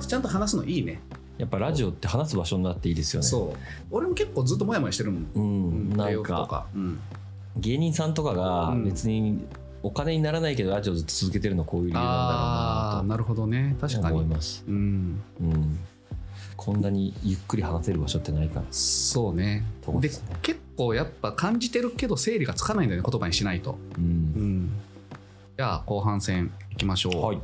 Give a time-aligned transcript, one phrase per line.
[0.00, 1.00] ってちゃんと話すのいいね。
[1.38, 3.26] やっぱラジオって話す場所になっていいですよね。
[3.26, 3.58] そう。
[3.90, 7.00] 俺も結構ずっとモヤモヤしてるもん、ううんん、なんかか、うん、
[7.56, 8.84] 芸人さんとかがうん。
[8.84, 9.44] 別に
[9.82, 13.76] お金にならないけどラジオずっと続けてるのこういう理由なんだろうなああなるほどね。
[13.80, 14.18] 確とかに。
[14.18, 15.22] 思います、うん。
[15.40, 15.78] うん、
[16.56, 18.66] こんなにゆっくり話せる場所ってないから。
[18.70, 19.64] そうね。
[20.00, 20.10] で
[20.42, 23.78] 結構やっぱ感じてるけど整理がつかないんだよね言葉にしないと。
[23.96, 24.04] うん。
[24.04, 24.70] うん。
[25.56, 27.22] じゃあ後半戦いきましょう。
[27.22, 27.38] はい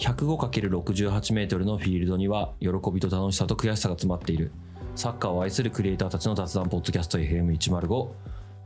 [0.00, 4.50] 105×68 メートルのフィールドには喜びと楽しさと悔しさが詰まっている。
[4.96, 8.08] サッカーを愛するクリエイターたちの雑談ポッドキャスト FM105、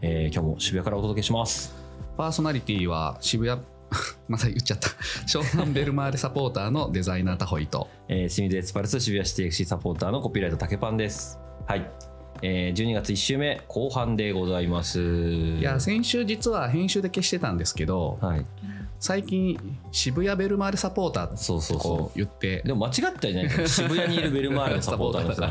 [0.01, 1.75] えー今日も渋谷からお届けします。
[2.17, 3.61] パーソナリティは渋谷。
[4.29, 4.89] また言っちゃった。
[5.27, 7.89] 湘南ベルマーレサポーターのデザイナータホイと。
[8.09, 11.41] えー、清水エスパルス渋谷シティ FC サポーターのコピーライター竹パンです。
[11.67, 11.91] はい、
[12.43, 15.03] えー、12月1週目後半でございます。
[15.03, 18.47] いや先週実は編集で消してたんですけどはい
[19.05, 19.59] 最近
[19.93, 22.11] 渋谷ベルマーレサポーターってそうそうこそう。
[22.17, 22.63] 言って。
[22.65, 25.47] でも間違ってはいないから渋谷にいるベルマーレのサポーターですか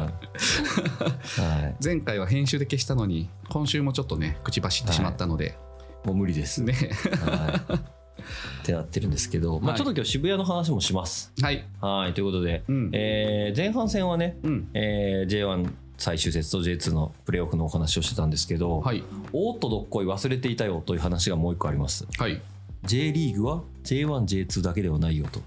[1.38, 1.46] ら。
[1.62, 1.76] はい。
[1.84, 5.56] 前回は編集で消したのに今週もちょっとね口走ってしまったので、
[6.04, 6.64] もう無理です。
[6.64, 6.74] ね。
[6.74, 7.74] はい。
[7.76, 11.32] ってなってるんですけど、まあ、はいちょっと今日渋谷の話もします。
[11.40, 11.64] はい。
[11.80, 12.90] はいということで、うん。
[12.92, 14.68] えー前半戦はね、うん。
[14.74, 19.04] えー J1 最終節と J2 のプレーオフのお話をしてたんですけど、はい。
[19.32, 22.08] おーっとどっこい忘れていたよという話がもう一個あります。
[22.18, 22.42] はい
[22.86, 25.42] J リーグは J1J2 だけではないよと。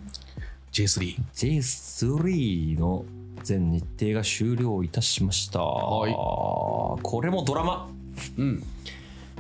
[0.73, 3.05] J3 J3 の
[3.43, 6.13] 全日程が終了いたしました、はい。
[6.13, 7.89] これもドラマ。
[8.37, 8.63] うん。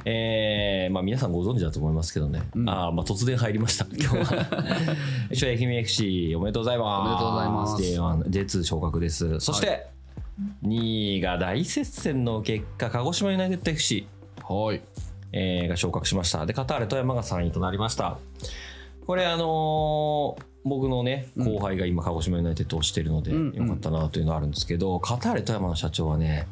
[0.04, 2.70] えーまあ、皆さんご存知だと思いますけどね、うん。
[2.70, 4.46] あーまあ、突然入りました、 今日は。
[5.32, 7.00] 一応、愛媛 FC おめでとうございます。
[7.00, 7.82] おめでとうございます。
[7.82, 9.40] J1、J2 昇格です。
[9.40, 9.88] そして、
[10.62, 14.06] 2位が大接戦の結果、鹿児島ユナイテッド FC、
[14.44, 14.80] はい
[15.32, 16.46] えーが昇格しました。
[16.46, 18.18] で、カターレ富山が3位となりました。
[19.06, 23.52] これ、あのー僕のね、後輩が今、鹿児島ユナイテッドをしてるので、うん。
[23.52, 26.48] よかったなというのはあるんですけど、カターレ富山の社長はね、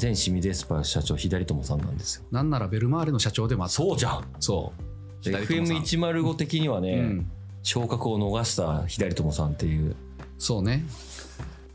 [0.00, 2.24] 前清水エスパルス社長、左伴さんなんですよ。
[2.30, 3.74] なんならベルマーレの社長でもあった。
[3.74, 4.24] そうじゃん。
[4.40, 4.72] そ
[5.20, 5.24] う。
[5.24, 5.76] で左伴さん。
[5.76, 7.30] FM105 的にはね、うん。
[7.62, 9.94] 昇格を逃した左伴さんっていう。
[10.38, 10.84] そうね。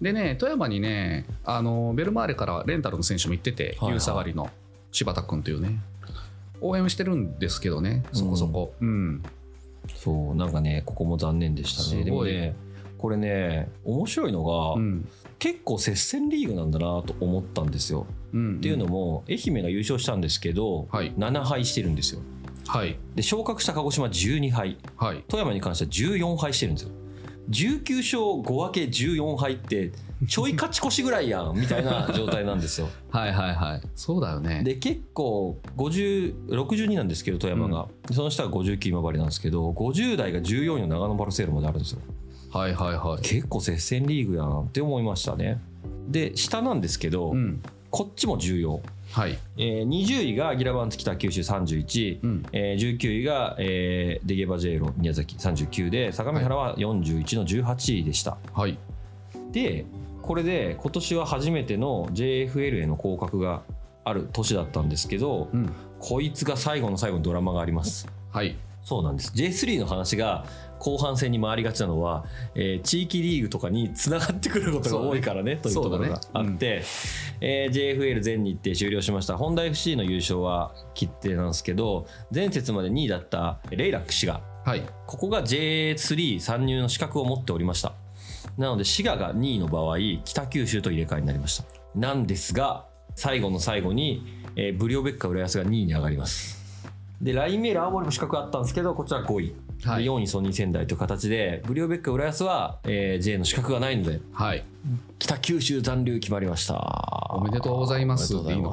[0.02, 3.94] でね富山にねあのベルマーレからレンタルの選手も行っててはいはい。
[3.94, 4.50] 優下りの
[4.92, 5.80] 柴田君というね
[6.64, 8.74] 応援してるんですけどねそこそこ。
[8.80, 9.24] うん、
[9.96, 12.04] そうなんかねここも残念でしたね。
[12.04, 12.56] でもね
[12.98, 15.08] これね面白いのが、うん。
[15.40, 21.12] 結構接戦リーグなんだなと思ったんですよ、うんっていうのも愛媛が優勝したんですけど、はい。
[21.18, 22.22] 7敗してるんですよ。
[22.66, 22.98] はい。
[23.14, 24.78] で昇格した鹿児島12敗。
[24.96, 25.24] はい。
[25.28, 26.92] 富山に関しては14敗してるんですよ。
[27.50, 29.92] 19勝5分け14敗って
[30.28, 32.90] ちょい勝ち越しぐらいやんみたいな状態なんですよ。
[33.12, 33.82] はいはいはい。
[33.96, 34.64] そうだよね。
[34.64, 42.00] で結構50 62なんですけど富山が、その下が59今治なんですけど50代が14位の長野バルセロナまであるんですよ。
[42.52, 43.22] はいはいはい。
[43.24, 45.60] 結構接戦リーグやなって思いましたね。
[46.08, 47.62] で下なんですけど、うん。
[47.94, 48.82] こっちも重要、
[49.12, 49.38] はい。
[49.58, 52.46] えー20位がギラバンツ北九州31、うん。
[52.52, 58.80] えー19位が、えーデゲバジェイロ宮崎39で相模原は41の18位でした、はい。
[59.52, 59.86] で
[60.24, 63.62] これで今年は初めての JFL への降格が
[64.06, 65.72] ある年だったんですけど、うん。
[66.00, 68.08] こいつが最後の最後にドラマがあります。
[68.32, 68.56] はい。
[68.84, 69.32] そうなんです。
[69.34, 70.46] J3 の話が
[70.80, 72.26] 後半戦に回りがちなのは、
[72.56, 76.84] えー地域リーグとかにつながってくることが多いからねというところがあって、
[77.40, 79.38] えー JFL 全日程終了しました。
[79.38, 84.84] 本田 FC の優勝は決定なんですけど前節まで2位だったレイラック氏がはい。
[85.08, 87.94] ここが J3 参入の資格を持っておりました
[88.58, 91.66] なので滋賀が2位の場合北九州と入れ替えになりました。
[91.96, 96.62] なんですが最後の最後に、えーブリオベッカ浦安が2位に上がります。
[97.22, 99.56] でラインメール青森も資格あったんですけどこちら5位、
[99.86, 100.04] はい。
[100.04, 104.64] で4位ソニー仙台という形でブリオベッカ浦安は、えー J の資格がないのではい。
[105.20, 107.32] 北九州残留決まりました。
[107.34, 108.34] おめでとうございます。
[108.44, 108.72] でいいの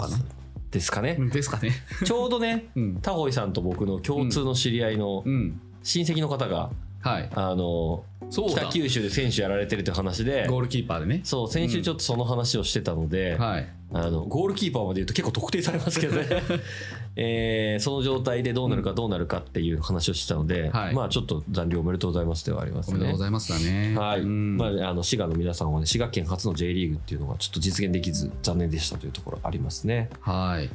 [0.70, 1.16] ですかね。
[1.32, 1.72] ですかね。
[2.04, 2.96] ちょうどねうん。
[3.00, 5.60] タホイさんと僕の共通の知り合いのうん。
[5.82, 6.70] 親戚の方が、
[7.00, 7.30] はい。
[7.34, 8.62] あのそうだ。
[8.62, 10.46] 北九州で選手やられてるという話で。
[10.46, 11.20] ゴールキーパーでね。
[11.24, 13.68] そう先週ちょっとその話をしてたので、はい。
[13.92, 16.26] あのゴールキーパーまで言うと結構特定されますけどね、
[17.16, 20.94] えーその状態でどうなるかどうなるかっていう話をしてたので、はい。
[20.94, 22.96] まあちょっと残留おめでとうございますではありますね。
[22.96, 23.18] おめでとうご。
[23.18, 23.96] ざいますだね。
[23.96, 24.20] はい。
[24.20, 24.56] うん。
[24.56, 30.10] まあ、あの滋賀の皆さんはね滋賀県初の J リーグっていうのがちょっと実現できず残念でしたというところありますね。
[30.20, 30.70] はい。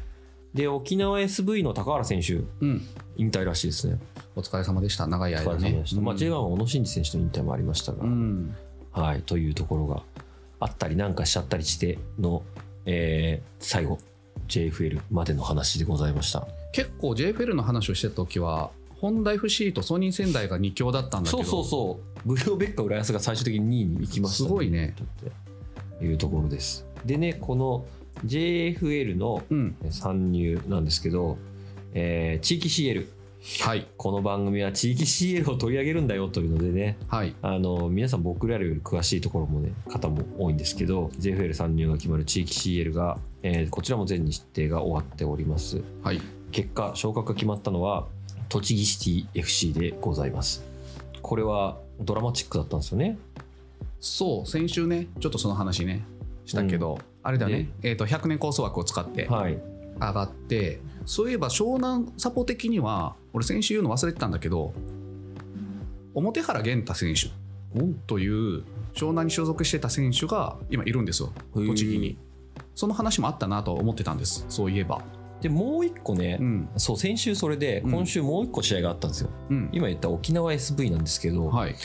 [0.54, 2.82] で沖縄 SV の高原選手うん。
[3.18, 3.98] 引退らしいですね
[4.36, 5.08] お疲れ様でした。
[5.08, 5.84] 長い間ね。
[6.02, 8.56] まあ、J1 は小野伸二選手の引退もありましたが、うん。
[8.92, 10.04] はい、というところが
[10.60, 12.44] あったりなんかしちゃったりしての、
[12.86, 14.00] えー最後
[14.48, 16.48] JFL までの話でございました。
[16.72, 22.28] 結構 JFL の話をしてた時はホンダ FC とソニー仙台が2強だったんだけどそうそうそう。
[22.28, 24.96] ブルーベッカ浦安が最終的に2位に行きました、すごいね。
[26.00, 26.86] というところです。
[27.06, 27.86] でねこの
[28.26, 29.76] JFL のうん。
[29.90, 31.38] 参入なんですけど、
[31.94, 33.08] えー地域 CL
[33.48, 33.88] はい。
[33.96, 36.98] この番組は地域 CL を取り上げるんだよというのでね。
[37.08, 37.36] はい。
[37.44, 45.84] あの皆さん僕らより詳しいところもね方も多いんですけど JFL 参入が決まる地域 CL が、えーこちらも全日程が終わっております。
[46.02, 46.20] はい。
[46.52, 48.08] 結果昇格が決まったのは
[48.50, 50.64] 栃木シティ FC でございます。
[51.22, 53.20] これはドラマチックだったんですよね。
[54.00, 56.04] そう先週ねちょっとその話ね
[56.46, 59.60] したけど、あれだね、えー、と100年構想枠を使ってはい。
[60.00, 64.74] 上がって、そういえば湘南サポ的には俺先週言うの忘れてたんだけど
[66.14, 67.30] 表原源太選手
[68.08, 72.18] という湘南に所属してた選手が今いるんですよ栃木に。
[72.76, 75.04] その話もあったなとは思ってたんですそういえば。
[75.42, 76.70] でもう一個ね、うん。
[76.78, 77.92] そう先週それでうん。
[77.92, 79.70] 今週もう一個試合があったんですよ、うん。
[79.74, 81.76] 今言った沖縄 SV なんですけど、はい。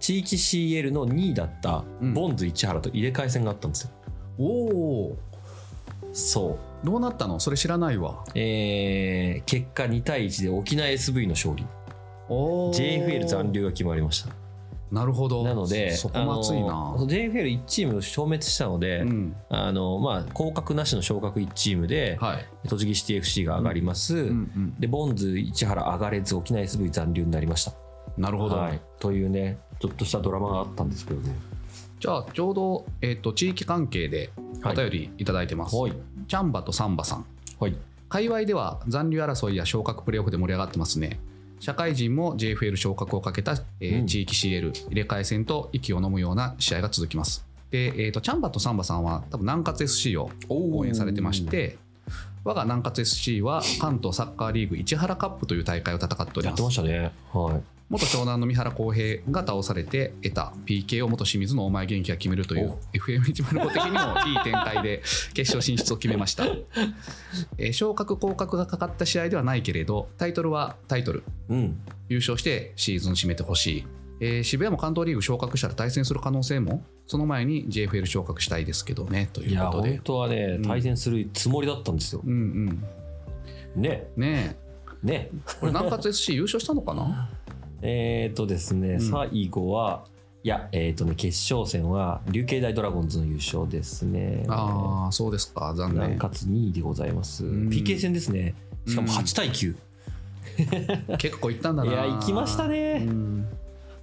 [0.00, 2.14] 地域 CL の2位だったうん。
[2.14, 3.90] ボンズ市原と入れ替え戦があったんですよ、
[4.38, 5.18] おお
[6.12, 7.40] そうどうなったの？
[7.40, 8.24] それ知らないわ。
[8.34, 11.66] えー結果2対1で沖縄 SV の勝利。
[12.28, 13.06] おー。
[13.06, 14.30] JFL 残留が決まりました。
[14.90, 15.42] なるほど。
[15.42, 16.68] なのでそこも熱いな。
[16.68, 19.36] あの JFL1 チーム消滅したので、うん。
[19.48, 27.72] あのまあ、降格なしの昇格1チームではい、栃木シティ FC が上がります、うんうん、でボンズ市原上がれず沖縄 SV 残留になりました。
[28.16, 31.34] なるほど、はい、というねちょっとしたドラマがあったんですけどね
[32.06, 34.30] じゃあちょうど、えー、と地域関係で
[34.64, 35.92] お便りいただいてます、はい。
[36.28, 37.24] チャンバとサンバさん。
[37.58, 37.76] はい。
[38.08, 41.18] 界隈では残留争いや昇格プレーオフで盛り上がってますね。
[41.58, 44.06] 社会人も JFL 昇格をかけた、えーうん。
[44.06, 47.44] 地域 CL 入れ替え戦と息を飲むような試合が続きます。
[47.72, 51.76] で、えー、とチャンバとサンバさんは多分南葛 SC を応援されてまして
[52.44, 57.10] 我が南葛 SC は関東サッカーリーグ市原カップという大会を戦っておりやってまますしたね。
[57.32, 65.02] はい元湘南の三原康平が倒されて得た PK を元清水の大前元気が決めるというお FM105 的にもいい展開で
[65.34, 66.46] 決勝進出を決めました、
[67.58, 71.22] えー昇格降格がかかった試合ではないけれどタイトルはタイトル。
[71.48, 71.80] うん。
[72.08, 73.86] 優勝してシーズン締めてほしい、
[74.20, 79.90] えー渋谷も関東リーグ昇格したら対戦する可能性もその前に JFL 昇格したいですけどねということで。
[79.90, 80.62] 本当はねうん。
[80.62, 82.32] 対戦するつもりだったんですよ、うん
[83.76, 83.82] うん。
[83.82, 84.08] ね。
[84.16, 84.56] ね
[85.04, 85.06] え。
[85.06, 85.30] ね。
[85.60, 87.30] これ南葛 SC 優勝したのかな？
[87.82, 89.00] えっ、とですね、うん。
[89.00, 90.04] 最後は
[90.42, 94.44] いやえっ、とね決勝戦は琉球大ドラゴンズの優勝ですね。
[94.48, 95.74] ああそうですか。
[95.74, 95.94] 残念。
[95.94, 97.68] 南葛2位でございます、うん。
[97.68, 98.54] PK 戦ですね。
[98.86, 99.14] しかもうん。
[99.16, 99.76] 8対9、
[101.18, 101.90] 結構いったんだな。
[101.90, 103.04] いや行きましたね。
[103.06, 103.46] うん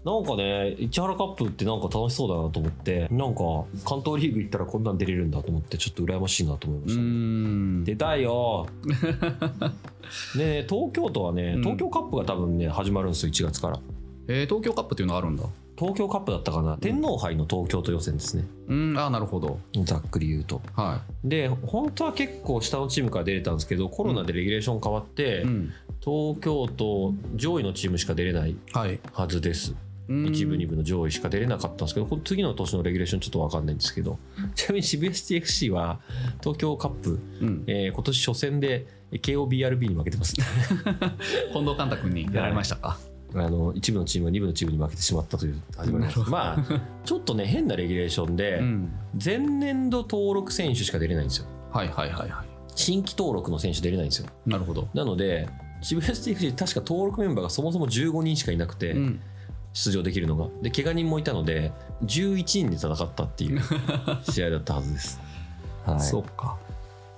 [0.06, 3.42] なんかね市原カップってなんか楽しそうだなと思ってなんか
[3.88, 7.84] 関東リーグ行ったらこんなん出れるんだと思ってちょっと羨ましいなと思いまうした、ん。
[7.86, 8.68] 出たいよ
[10.36, 11.62] ね東京都はねうん。
[11.62, 13.80] 東京カップが多分ね始まるんですよ1月から。
[14.28, 15.44] えー東京カップっていうのがあるんだ。
[15.78, 18.46] 東京カップだったかな、天皇杯の東京都予選ですね。
[18.68, 19.60] うんああなるほど。
[19.86, 20.62] ざっくり言うと。
[20.76, 29.00] はで本当は結構下のチームから出れたんですけどコロナでレギュレーション変わって、い、うん、東京都上位のチームしか出れないはい。
[29.14, 29.72] はずです。
[29.72, 29.78] うん
[30.08, 34.20] 一部二部の上位しか出れなかったんですけどこの次の年のレギュレーションちょっと分かんないんですけど
[34.56, 36.00] ちなみに渋谷シティ FC は
[36.42, 40.34] 東京カップ、うん、えー今年初戦で KOBRB に負けてます。
[40.34, 40.44] 近
[41.64, 42.98] 藤寛太君にやられましたか、
[43.36, 46.20] あの一部のチームが二部のチームに負けてしまったという始まりです。
[46.30, 48.92] まあちょっとね変なレギュレーションで、うん、
[49.24, 51.48] 前年度登録選手しか出れないんですよ。
[51.72, 52.48] はいはいはいはい。
[52.76, 54.30] 新規登録の選手出れないんですよ。
[54.46, 55.48] なるほど、なので
[55.82, 59.22] 渋谷シティ FC 確か登録メンバーがそもそも15人しかいなくて、うん、
[59.74, 60.48] 出場できるのが。
[60.62, 61.72] で怪我人もいたので
[62.04, 63.62] 11人で戦ったっていう
[64.30, 65.20] 試合だったはずです、
[65.86, 66.58] はい、そそうか。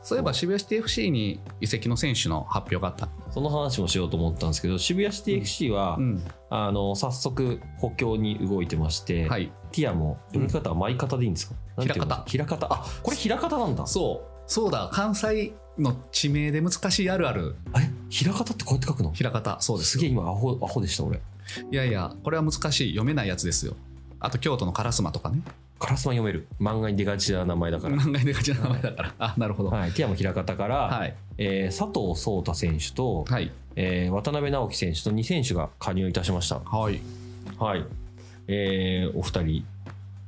[0.05, 3.09] そういえば渋谷シティ FC に移籍の選手の発表があった、
[3.41, 9.51] の話もしようと思ったんですけど渋谷シティ FC は、うん、あの早速補強に動いてまして、はい。
[9.71, 12.23] ティアも読み方は舞方でいいんですか、平方。
[12.27, 12.67] 平方。
[12.71, 13.87] あこれ平方なんだ。
[13.87, 14.35] そう。
[14.45, 14.91] そうだ。
[14.93, 17.55] 関西の地名で難しいあるある。
[17.75, 17.89] え？
[18.09, 19.11] 平方ってこうやって書くの？
[19.11, 19.57] 平方。
[19.59, 21.19] そうですすげえ今アホアホでした俺
[21.71, 22.91] いやいやこれは難しい。
[22.91, 23.75] 読めないやつですよ。
[24.19, 25.41] あと京都の烏丸とかね。
[25.77, 26.47] カラスマ読める。
[26.59, 29.13] 漫画に出がちな名前だから、漫画に出がちな名前だから。
[29.19, 29.69] あなるほど。
[29.69, 31.13] はい、ティアも平方から、はい。
[31.37, 33.51] えー佐藤壮太選手と、はい。
[33.75, 36.59] えー渡辺直樹選手と2選手が加入いたしました。
[36.59, 37.01] はい。
[37.59, 37.83] はい。
[38.47, 39.65] えーお二人、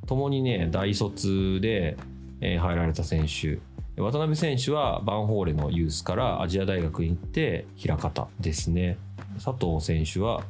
[0.06, 1.98] ともにね、大卒で、
[2.42, 3.60] えー入られた選手。
[4.00, 8.98] 渡辺選手はバンホーレのユースからアジア大学に行って、平方ですね。
[9.44, 10.44] 佐藤選手は、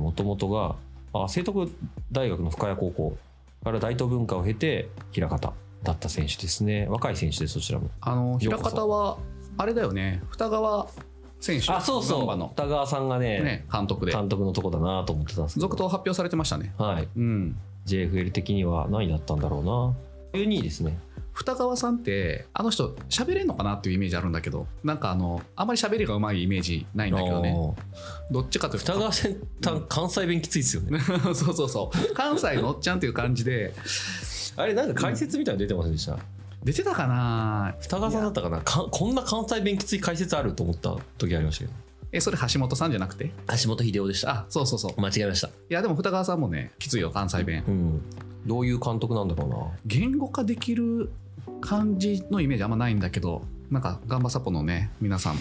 [0.00, 0.76] もともとが、
[1.12, 1.70] あ聖徳
[2.12, 3.16] 大学の深谷高校
[3.64, 6.86] から大東文化を経て、平方だった選手ですね。
[6.88, 7.90] 若い選手です、そちらも。
[8.00, 8.76] あの平ようこそ。
[8.76, 9.18] 方は
[9.58, 10.22] あれだよね。
[10.30, 10.88] 二川
[11.40, 11.72] 選手。
[11.72, 12.36] あそうそう。
[12.36, 14.12] 二川さんがねね、監督で。
[14.12, 15.66] 監督のとこだなと思ってたんですけど。
[15.66, 16.74] 続投発表されてましたね。
[16.78, 17.08] はい。
[17.16, 17.56] うん。
[17.86, 20.42] JFL 的には何位だったんだろうな。
[20.44, 20.98] 12位ですね
[21.38, 27.54] 二川さんってあの人喋れんのかなっていうイメージあるんだけどなんかあのあまり喋りがうまいイメージないんだけどね。
[28.30, 28.94] どっちかというと。
[28.94, 30.98] 二川先端関西弁きついですよね。
[31.34, 32.14] そうそうそう。
[32.14, 33.74] 関西のおっちゃんっていう感じで。
[34.56, 36.18] あれなんか解説みたいなの出てませんでした？
[36.64, 37.74] 出てたかな？
[37.80, 38.62] 二川さんだったかな？
[38.62, 41.76] かこんな関西弁きつい解説あると思った時ありましたけど。
[42.12, 43.30] えそれ橋本さんじゃなくて？
[43.62, 44.30] 橋本秀夫でした。
[44.30, 44.98] あそうそうそう。
[44.98, 45.48] 間違えました。
[45.48, 47.62] いやでも二川さんもねきついよ関西弁。
[47.68, 48.02] うん。
[48.46, 49.56] どういう監督なんだろうな。
[49.84, 51.10] 言語化できる
[51.66, 55.36] 感じのイメージあんまないんだけどなんかガンバサポのね皆さん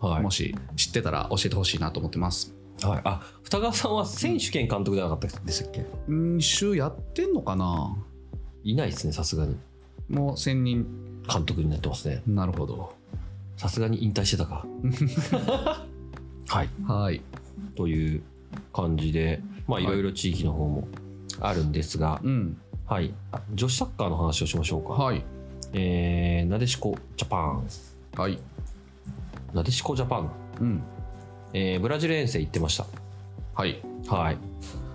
[0.00, 0.22] はい。
[0.22, 2.52] もし知ってたら教えてほしいなと思ってます。
[2.82, 5.86] はい、あ二川さんは選手兼監督ではなかったでしたっけ？
[6.08, 7.96] うん週やってんのかな？
[8.64, 9.56] いないですねさすがに。
[10.08, 12.22] もう専任監督になってますね。
[12.26, 12.94] なるほど。
[13.56, 14.66] さすがに引退してたか。
[16.48, 16.68] はい。
[16.84, 17.22] はい。
[17.76, 18.22] という
[18.72, 19.84] 感じでまあい。
[19.84, 20.88] ろいろ地域の方も
[21.40, 22.20] あるんですが。
[22.24, 22.56] うん。
[22.84, 25.24] はい、あ女子サッカーの話をしましょうか、はい
[25.72, 27.66] えーなでしこジャパン
[28.16, 28.38] はい。
[29.54, 30.82] なでしこジャパン、うん。
[31.52, 32.86] えーブラジル遠征行ってました。
[33.54, 33.80] はい。
[34.08, 34.38] はい。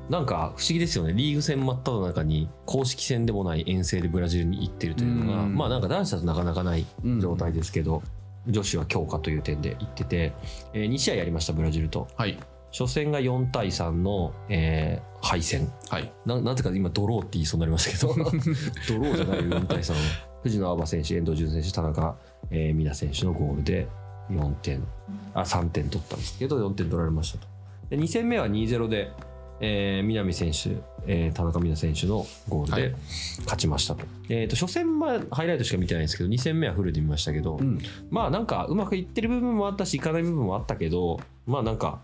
[0.09, 1.13] なんか不思議ですよね。
[1.13, 5.55] リーグ戦真っ只中に公式戦でもない遠征でブラジルに行ってるというのがうん。
[5.55, 7.19] まあなんか男子だとなかなかないうん。
[7.19, 8.01] 状態ですけど、
[8.47, 10.33] 女子は強化という点で行ってて、
[10.73, 12.07] え2試合やりましたブラジルと。
[12.15, 12.37] はい。
[12.71, 15.69] 初戦が4対3の、えー敗戦。
[15.89, 16.11] はい。
[16.25, 18.13] ななぜか今ドローって言いそうになりましたけど。
[18.87, 19.93] ドローじゃないよ4対3
[20.47, 22.15] 藤野あば選手遠藤純選手田中
[22.51, 23.87] えー美奈選手のゴールで
[24.31, 24.83] 4点
[25.33, 27.47] あ3点取ったんですけど4点取られましたと。
[27.89, 29.11] で2戦目は2-0で、
[29.61, 30.71] えー南選手、
[31.05, 32.95] えー田中美奈選手のゴールではい。
[33.43, 37.79] 勝ちましたと,、えーと初戦はハイライトしか見てないんですけど2戦目はフルで見ましたけど、うん。
[38.09, 41.99] まあなんかうまくいってる部分もあったしいかない部分もあったけどまあなんか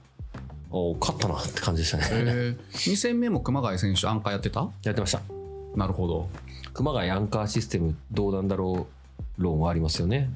[0.71, 4.67] お勝ったなって感じでしたね、えー、2戦目も熊谷選手アンカーやってた？
[4.83, 5.21] やってました。
[5.75, 6.29] なるほど
[6.73, 8.87] 熊谷アンカーシステムどうなんだろ
[9.37, 10.29] う論はありますよね。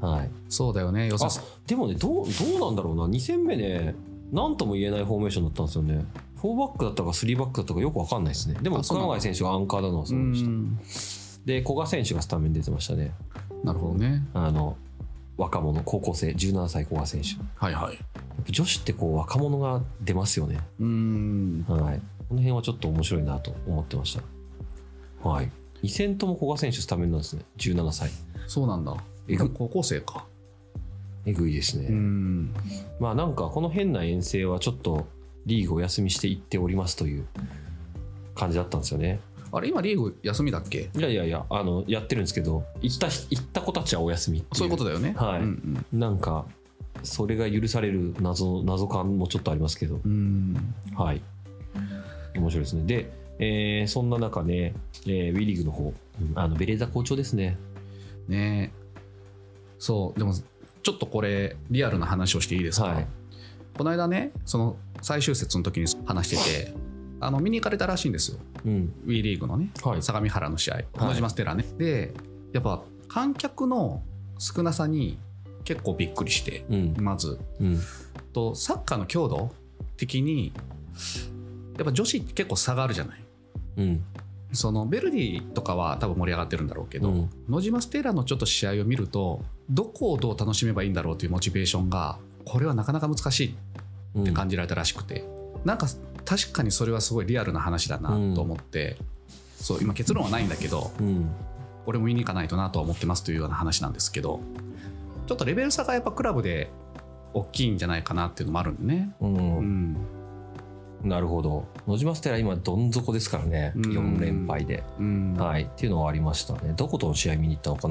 [0.00, 0.30] はい。
[0.48, 1.10] そうだよね。
[1.12, 1.28] あ
[1.66, 3.04] でもねどうどうなんだろうな。
[3.04, 3.94] 2戦目ね
[4.32, 6.04] 何とも言えないフォーメーションだったんですよね。
[6.38, 8.58] 4バックだったか3バックだったかよく分かんないですね。
[8.60, 10.50] でも熊谷選手がアンカーだのはそううでした。
[10.50, 10.78] ん。
[11.44, 13.12] で古賀選手がスタメン出てましたね。
[13.64, 14.22] なるほどね。
[14.34, 14.76] あの
[15.36, 17.28] 若者高校生17歳古賀選手。
[17.56, 17.98] はいはい。
[18.52, 20.60] 女子ってこう若者が出ますよね。
[20.78, 21.64] うん。
[21.66, 22.00] はい。
[22.28, 25.28] この辺はちょっと面白いなと思ってました。
[25.28, 25.50] はい
[25.84, 27.42] 2戦とも古賀選手スタメンなんですね。
[27.58, 28.10] 17歳
[28.46, 28.96] そうなんだ。
[29.28, 29.50] えぐ。
[29.50, 30.24] 高校生か。
[31.26, 32.54] えぐいですね、うん。
[33.00, 35.06] まあなんかこの変な遠征はちょっと
[35.46, 37.26] リーグお休みしていっておりますという
[38.34, 39.20] 感じだったんですよね。
[39.52, 40.90] あれ今リーグ休みだっけ？
[40.94, 45.14] いやいやいやあのやってるんですけど行った行った子たちはお休みってそういうことだよね。
[45.16, 45.42] はい。
[45.42, 46.46] うんなんか
[47.02, 50.00] それが許される謎謎感もちょっとありますけど。
[50.04, 50.56] うん
[50.90, 50.94] うん。
[50.94, 51.20] はい。
[52.36, 52.84] 面白いですね。
[52.84, 54.74] で、えーそんな中ね、
[55.06, 55.92] えーウィリーグの方
[56.34, 57.56] あのベレーザ好調ですね。
[58.28, 58.84] ねえ。
[59.78, 60.32] そうでも
[60.82, 63.06] ちょっとこれリアルな話をしていいですか、はい。
[63.76, 66.74] この間ねその最終節の時に話してて
[67.20, 68.38] あの見に行かれたらしいんですよ。
[68.64, 70.02] うん、WE リーグのね、はい。
[70.02, 70.74] 相模原の試合。
[70.74, 70.86] はい。
[70.96, 72.14] 野島ステラね、で
[72.52, 74.02] やっぱ観客の
[74.38, 75.18] 少なさに
[75.64, 76.94] 結構びっくりしてうん。
[76.98, 77.38] まず。
[77.60, 77.80] うん。
[78.32, 79.52] とサッカーの強度
[79.96, 80.52] 的に
[81.76, 83.23] やっぱ女子って結構差があるじゃない
[83.76, 84.04] うん。
[84.52, 87.30] そのベルディとかは多分盛り上がってるんだろうけど、うん。
[87.48, 95.24] 野島ステラのちょっと試合を見るとどこをどう楽しめばいいんだろうというモチベーションがこれはなかなか難しいって感じられたらしくて、
[95.64, 95.86] なんか
[96.24, 98.96] 確かにそれはすごいリアルな話だなと思って、
[99.56, 101.30] そう今結論はないんだけどうん。
[101.86, 104.40] 俺も見に行かないとなとは思ってますというような話なんですけど
[105.26, 106.70] ちょっとレベル差がやっぱクラブで
[107.34, 109.14] 大きいんじゃないかなっていうのもあるんでね。
[109.20, 109.36] うん。
[109.36, 109.96] うん
[111.04, 111.68] なるほど。
[111.86, 113.72] 野島ステラ今どん底ですからね。
[113.76, 113.82] うん。
[113.82, 115.34] 4連敗で、うん。
[115.34, 115.64] はい。
[115.64, 116.72] っていうのはありましたね。
[116.76, 117.88] どことの試合見に行ったのか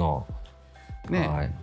[1.11, 1.19] な。
[1.19, 1.27] ね。
[1.27, 1.53] はい、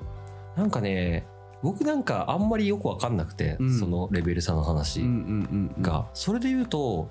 [0.57, 1.27] なんかね
[1.63, 3.79] 僕なんかあんまりよく分かんなくて、うん。
[3.79, 5.83] そのレベル差の話うんうんうんうん。
[5.83, 7.11] が、それで言うと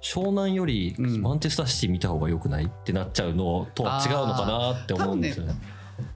[0.00, 1.20] 湘南よりうん。
[1.20, 2.66] マンチェスターシティ見た方が良くない？
[2.66, 5.54] ってなっちゃうのとは違うのかなって思うんですよね。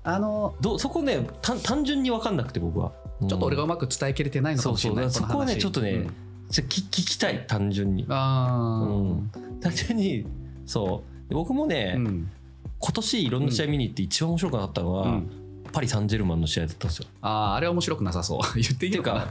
[0.03, 2.93] あのどうそこね単単純に分かんなくて僕は。
[3.29, 5.29] ちょっと俺がううまく伝えきれてないのかもしれないそうそう。
[5.29, 6.15] そこはねちょっとねうん
[6.51, 8.07] ちょ聞聞きたい単純に。
[8.09, 8.89] あー。
[8.89, 9.31] うん。
[9.61, 10.27] 単純に
[10.67, 11.29] そう。
[11.29, 12.31] で僕もね、うん。
[12.79, 15.31] 今年いろんな試合見に行って一番面白くなったのは、うん。
[15.73, 17.07] パリ・サンジェルマンの試合だったんですよ。
[17.21, 18.41] あーあれは面白くなさそう。
[18.61, 19.29] 言っていいのかな？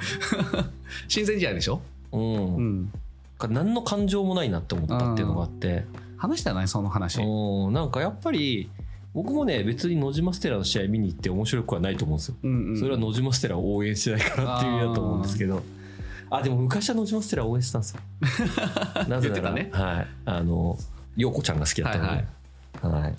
[1.08, 2.56] 親善試合でしょ、うん。
[2.56, 2.92] うん、
[3.50, 5.86] 何の感情もないなって思ったっていうのがあって、
[6.18, 7.22] 話したよねその話。
[7.22, 7.74] うん。
[7.74, 8.70] なんかやっぱり
[9.14, 12.80] 僕もね別に野島ステラの試合見に行って面白くはないと思うんですよ、うんうん。
[12.80, 15.62] それは野島ステラを応援してないからっていう意味だと思うんですけど
[16.36, 18.02] あでも昔は野島ステラを応援してたんですよ。
[19.08, 20.08] なぜなら、言ってはい。
[20.26, 20.78] あの
[21.16, 23.16] 陽子ちゃんが好きだったので、はい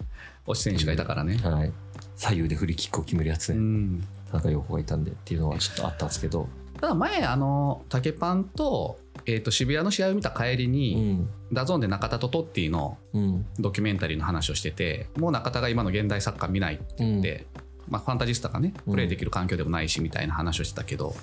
[0.47, 1.38] 推し選手がいたからね。
[1.38, 1.73] はい。
[2.16, 4.04] 左右でフリーキックを決めるやつね、うん。
[4.30, 6.49] 田中陽子がいたんでっていうのはちょっとあったんですけど、
[6.80, 11.28] ただ前あの竹パンと,、えー、と渋谷の試合を見た帰りうに、ん。
[11.52, 13.47] DAZN で中田とトッティのうん。
[13.59, 17.47] ドキュメンタリーの話をしててもう中田が今の現代サッカー見ないって言って、
[17.88, 21.14] まあ、ファンタジスタがねプレーできる環境でもないしみたいな話をしてたけど、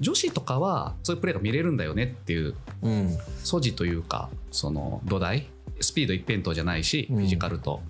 [0.00, 3.16] 女子とかはそういうプレーが見れるんだよねっていううん。
[3.42, 5.48] 素地というかその土台
[5.80, 7.16] スピード一辺倒じゃないし、うん。
[7.16, 7.80] フィジカルと。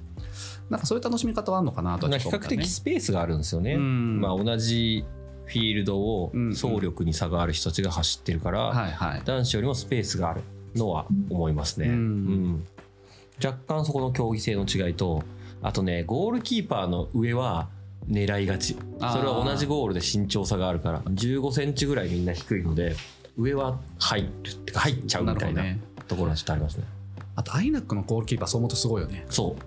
[0.69, 4.21] なんかそういう楽しみ方はあるのかなとはまあ比較的スペースがあるんですよね、うん。
[4.21, 5.05] まあ、同じ
[5.47, 6.51] フィールドをうん。
[6.51, 10.43] 走力に差がある人たちが走ってるから、男子よりもスペースがある
[10.75, 11.95] のは思いますね、うん。
[11.95, 12.67] うん。
[13.45, 15.23] 若干そこの競技性の違いと
[15.63, 17.69] あとねゴールキーパーの上は
[18.09, 18.75] 狙いがち。
[18.75, 21.01] それは同じゴールで身長差があるから。
[21.03, 22.97] 1 5センチぐらいみんな低いので
[23.37, 25.65] 上は入るってか入っちゃうみたいな
[26.09, 26.85] ところはちょっとありますね。
[27.35, 29.27] あとアイナックのゴールキーパーそう思うとすごいよね。
[29.29, 29.63] そう。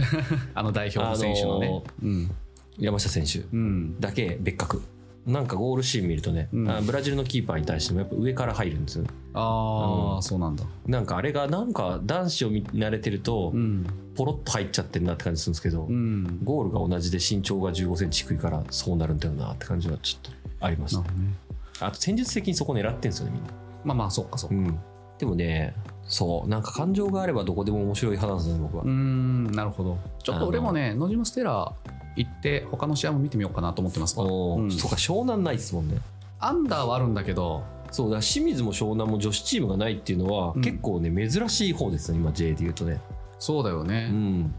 [0.54, 2.30] あの代表の選手のね、あのうん。
[2.78, 4.00] 山下選手うん。
[4.00, 4.82] だけ別格
[5.26, 6.70] なんかゴールシーン見るとね、うん。
[6.70, 9.04] あブラジルのキーパーに対してもやっぱ上から入るんですよ。
[9.32, 10.64] ああ、うんそうなんだ。
[10.86, 13.86] なんかあれがなんか男子を見慣れてるとうん。
[14.14, 16.40] ポロッと入っちゃってるなって感じするんですけど、うん。
[16.44, 21.34] ゴールが同じで身長が1 5センチ低いからそうなるんだよなって感じはちょっとありましたなるほどね。
[21.80, 23.50] あと戦術的にそこ狙ってんですよねみんな。
[23.84, 24.56] まあまあそうかそうか。
[24.56, 24.78] うん。
[25.18, 25.74] でもね
[26.06, 28.84] そうなんか感情があればどこでも面白い派なんですね僕は。
[28.84, 29.98] うーんなるほど。
[30.22, 31.72] ちょっと俺もね野島ステラ
[32.16, 34.62] 行って他の試合も見てみようかなと思ってますわおー。
[34.62, 34.70] うん。
[34.70, 35.98] そうか湘南ないですもんね。
[36.38, 37.62] アンダーはあるんだけど。
[37.90, 40.62] そうだ清水も湘南も女子チームがないっていうのは、うん。
[40.62, 43.00] 結構ね珍しい方ですね今 J で言うとね。
[43.38, 44.54] そうだようねん。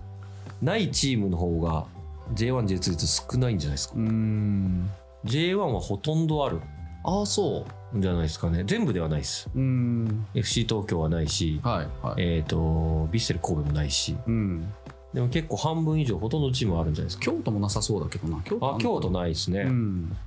[0.61, 1.85] ないチームの方が
[2.33, 3.95] J1J2 で少ないんじゃないですか。
[3.95, 4.89] うーん。
[5.25, 6.61] J1 はほとんどある。
[7.03, 7.99] ああそう。
[8.01, 8.63] じゃないですかね。
[8.65, 9.49] 全部ではないです。
[9.55, 10.25] うーん。
[10.33, 12.15] FC 東京はないしはいはい。
[12.17, 14.15] えっ、とヴィッセル神戸もないし。
[14.27, 14.73] うん
[15.15, 17.23] でも結構半分以上ほとんどのチームはあるんじゃないですか。
[17.23, 18.41] 京都もなさそうだけどな。
[18.43, 19.61] 京都あ京都ないですね。
[19.61, 20.17] うん。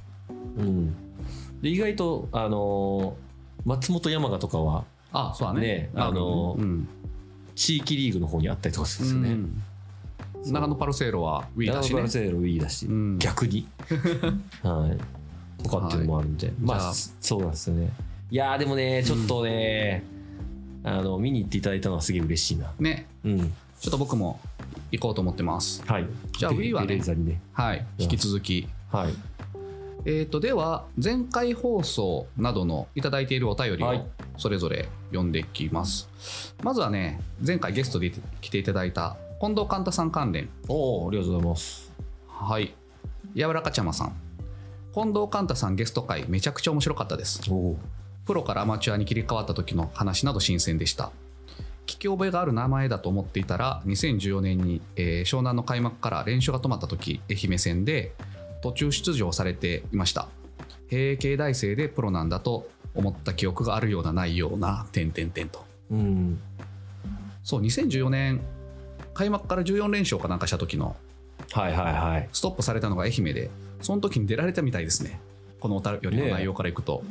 [0.57, 0.97] うん、
[1.61, 3.29] で意外とあのー
[3.67, 5.61] 松本山雅とかはあそうだね。
[5.61, 6.89] ねあのうん。
[7.55, 9.43] 地域リーグの方にあったりとかするんですよね、
[10.47, 10.53] うん。
[10.53, 11.91] 長野パルセイロはウィーだしね。
[11.91, 13.19] ラバルセール Wii だし、うん。
[13.19, 13.69] 逆に。
[14.63, 14.97] は
[15.61, 15.63] い。
[15.63, 17.91] とかっていうのもあるんで、まあじゃあそうなんですよね。
[18.31, 20.03] いやーでもねちょっとね、
[20.83, 22.73] あの見に行っていただいたのはすげえ嬉しいな。
[22.79, 23.07] ね。
[23.25, 23.39] うん。
[23.81, 24.41] ちょっと僕も
[24.91, 25.83] 行こうと思ってます。
[25.87, 26.07] はい。
[26.37, 27.41] じゃあベ Wii はねね。
[27.53, 28.69] はい引き続き。
[28.91, 29.13] はい。
[30.05, 34.07] えー、とでは前回放送などのいただいているお便りをはい。
[34.37, 36.09] それぞれ読んでいきます、
[36.63, 40.49] まずはね前回ゲストで来ていただいた近藤寛太さん関連。
[40.69, 41.93] おおありがとうございます。
[42.29, 42.75] はい。
[43.35, 44.13] 柔らかちゃまさん。
[44.95, 47.43] 近藤寛太さんゲスト会めちゃくちゃ面白かったです。
[47.51, 47.79] おお
[48.29, 51.11] プロからアマチュアに切り替わった時の話など新鮮でした
[51.89, 58.13] 聞き覚えがある名前だと思っていたら2014年に、えー湘南の開幕から練習が止まった時愛媛戦で
[58.61, 60.29] 途中出場されていました。
[60.89, 65.65] 平経大生でプロなんだと思った記憶があるようなないような点々点と。
[65.91, 66.39] うん。
[67.43, 68.41] そう2014年
[69.15, 70.95] 開幕から14連勝かなんかした時の
[71.53, 72.29] はいはいはい。
[72.33, 75.21] ストップされたのが愛媛でその時に出られたみたいですね。
[75.61, 77.03] このお便りの内容からいくと、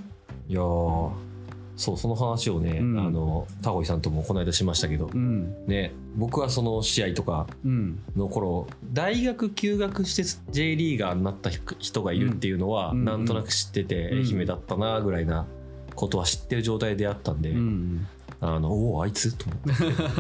[0.48, 1.12] いやー
[1.78, 3.00] そうその話をね、うん。
[3.00, 5.66] あのタホイさんともこの間しましたけど、うん。
[5.68, 8.00] ね僕はその試合とかうん。
[8.16, 13.06] の頃大学休学して J リーガーになった人がいるっていうのはうん。
[13.06, 14.26] なんとなく知っててうん。
[14.26, 15.46] 愛媛だったなぐらいな
[15.96, 18.08] ことは知ってる状態であったんで、うん。
[18.42, 19.72] あのおおあいつと思って。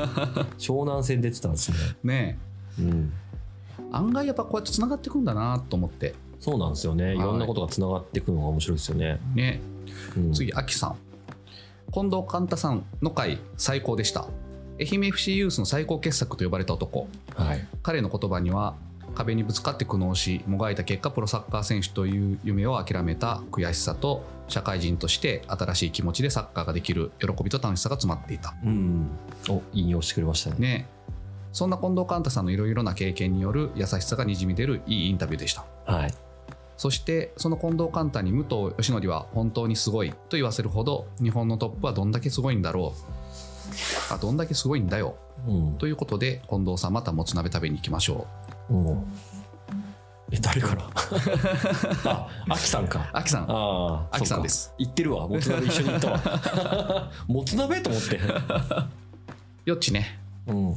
[0.58, 2.39] 湘南戦出てたんですね、ね。
[2.80, 3.12] うん、
[3.80, 6.13] え案外やっぱこうやってつながってくんだなと思って。
[6.39, 7.15] そうなんですよね。
[7.15, 9.60] いろんなことがつながっていくのが面白いですよね、ね。
[10.15, 10.96] うん、次アキさん
[11.91, 14.28] 近藤寛太さんの回最高でした。
[14.80, 17.08] 愛媛 FC ユースの最高傑作と呼ばれた男。
[17.36, 17.67] はい。
[17.82, 18.76] 彼の言葉には
[19.15, 28.54] 壁にぶつかって苦悩しもがいた結果プロサッカー選手という夢を諦めた悔しさと社会人として新しい気持ちでサッカーができる喜びと楽しさが詰まっていた。
[28.63, 29.10] うん、
[29.50, 30.56] お引用してくれましたね。
[30.60, 30.88] ね。
[31.52, 35.65] そんな近藤寛太さんのいろいろな経験による優しさがにじみ出るいいインタビューでした。
[35.86, 36.27] はい
[36.78, 44.13] そしてその近藤寛太に武藤義則は本当にすごいと言わせるほど日本のトップはどんだけすごいんだろう。
[44.13, 45.18] あどんだけすごいんだよ。
[45.48, 45.74] うん。
[45.78, 48.28] ということで近藤さんまたもつ鍋食べに行きましょ
[48.70, 48.74] う。
[48.76, 49.04] ん
[50.32, 50.84] え誰から？
[52.06, 53.00] あアキさんか。
[53.13, 53.44] うアキさん。
[53.44, 54.74] ああアキさんです。
[54.78, 55.28] 行ってるわ。
[55.28, 57.12] もつ鍋一緒に行ったわ。
[57.28, 57.82] もつ鍋？
[57.82, 58.20] と思って。
[59.66, 60.20] よっちね。
[60.48, 60.76] うん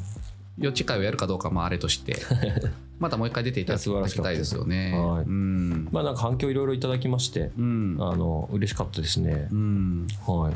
[0.60, 2.16] 予知会をやるかどうかもあれとして
[3.00, 4.92] またもう一回出ていただきたいですよね。
[4.92, 5.24] はい。
[5.24, 5.88] うん。
[5.90, 7.96] まあなんか反響いろいろいただきましてうん。
[7.98, 9.48] あの嬉しかったですね。
[9.50, 10.06] うん。
[10.26, 10.54] はい。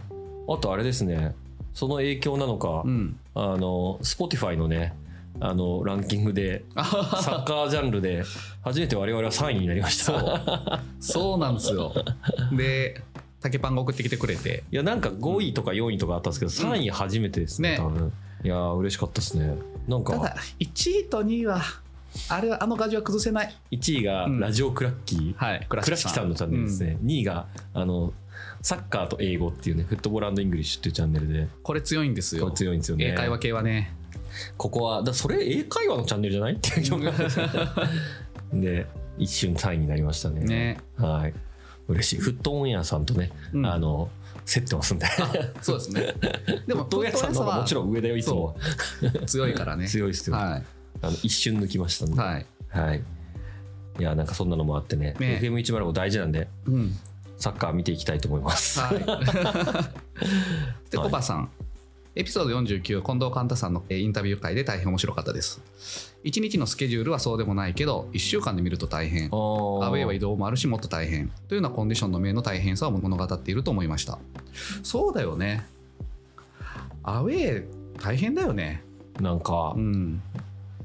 [0.49, 1.35] あとあれですね。
[1.73, 3.17] その影響なのか、うん。
[3.35, 4.95] あの Spotify のね
[5.41, 8.25] あのランキングで サッカージャンルで
[8.63, 10.83] 初めて我々は3位になりました。
[11.01, 11.39] そう。
[11.39, 11.95] なんですよ。
[12.55, 13.03] で
[13.41, 14.65] 竹パンが送ってきてくれて。
[14.71, 17.77] いやなんか5位とか4位とかあったんですけど、3位初めてですねね。
[17.79, 18.13] 多分
[18.45, 19.57] いやー嬉しかったですね。
[19.89, 21.61] なんかただ1位と2位は
[22.29, 23.55] あれはあのガジは崩せない。
[23.73, 28.13] 1位がうんラジオクラッキー、はい、倉敷さんのチャンネルですね、2位があの
[28.63, 31.49] サッカーと英語っていうねフットボールイングリッシュっていうチャンネルで。
[31.63, 32.45] これ強いんですよ。
[32.45, 32.57] これ。
[32.57, 33.07] 強いんですよね。
[33.07, 33.95] 英会話系はね。
[34.57, 37.81] ここはだそれ英会話のチャンネルじゃないっていう状況
[38.53, 40.41] でで一瞬3位になりましたね。
[40.43, 40.79] ね。
[40.97, 41.35] はい。
[41.89, 42.19] 嬉しい。
[42.21, 43.67] フットオンエアさんとね、うん。
[43.67, 44.11] あの
[44.47, 45.07] 競ってますんで
[45.63, 46.15] そうですね。
[46.67, 48.57] でもフットオンエアさんの方がもちろん上だよいつも
[49.27, 49.89] 強いからね。
[49.89, 50.61] 強いですよ、は
[51.03, 52.15] あの一瞬抜きましたんい。
[52.15, 52.47] ではい。
[52.69, 53.03] はい。
[54.01, 56.97] いや、なんかそんなのもあってね、ね FM105 大事なんで、うん。
[57.37, 58.81] サッカー見ていきたいと思います。
[58.81, 58.99] はい。
[60.91, 61.51] で、コバさん。
[62.17, 66.14] エピソード49、近藤寛太さんのえーインタビュー会で大変面白かったです。
[66.25, 69.27] 1日のスケジュールはそうでもないけど、1週間で見ると大変。
[69.27, 71.29] アウェーは移動もあるし、もっと大変。
[71.49, 74.19] というようなコンディションの面の大変さを物語っていると思いました。
[74.83, 75.67] そうだよね。
[77.03, 77.67] アウェー
[78.03, 78.83] 大変だよね。
[79.21, 80.23] なんかう、ん。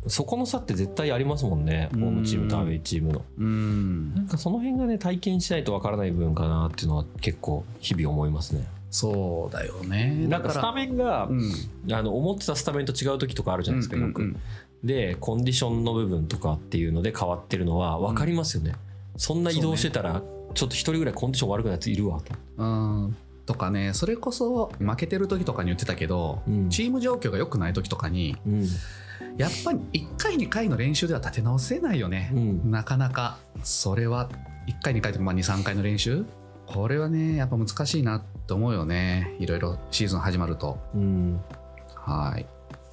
[0.08, 3.26] そこの差って絶対ありますもんね、うんホームチームとアウェイチームの。
[3.38, 4.22] うんな。
[4.24, 8.68] んかその辺がね、体験しないとわからない部分かなっていうのは結構日々思いますね。
[8.92, 10.26] そうだよね。
[10.28, 11.94] なんかスタメンが、うん。
[11.94, 14.20] あの思ってたスタメンと違う時とかあるじゃないですか、よく。
[14.22, 14.40] うんうんうん
[14.84, 18.76] で、コンディションの部分とかっていうので変わってるのは分かりますよね。
[19.18, 20.24] そんな移動してたら、
[20.54, 22.34] ちょっと一人ぐらいコンディション悪くなるやついるわと。
[22.58, 28.68] うんとかねそれこそ負けてる時とかに言ってたけど、うんチーム状況が良くない時とかにうん。
[29.38, 32.72] やっぱり1回2回の練習では立て直せないよね、うん。
[32.72, 34.30] なかなかそれは
[34.68, 36.26] 1回2回とかまあ23回の練習
[36.74, 41.42] これはねやっぱ難しいなって思うよねいろいろシーズン始まるとうん。
[41.96, 42.46] はい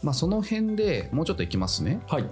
[0.02, 2.24] まあその辺でもうちょっといきますねはい。